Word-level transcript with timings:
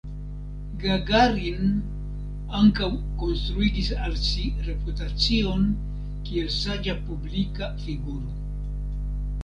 Gagarin 0.83 1.65
ankaŭ 2.61 2.89
konstruigis 3.23 3.93
al 4.07 4.17
si 4.23 4.49
reputacion 4.71 5.71
kiel 6.31 6.53
saĝa 6.59 7.01
publika 7.11 7.73
figuro. 7.85 8.33